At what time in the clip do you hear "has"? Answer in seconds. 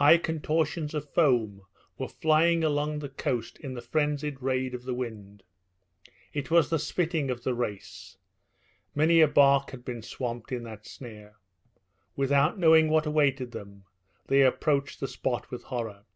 9.72-9.82